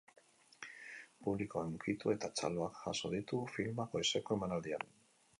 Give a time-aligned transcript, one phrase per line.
[1.25, 4.89] Publikoa hunkitu eta txaloak jaso ditu filmak goizeko emanaldian.